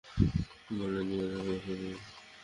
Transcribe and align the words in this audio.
বললেন, 0.77 1.07
ইয়া 1.11 1.25
রাসূলাল্লাহ! 1.27 1.99